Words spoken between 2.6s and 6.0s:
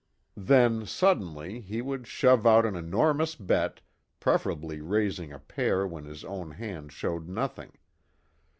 an enormous bet, preferably raising a pair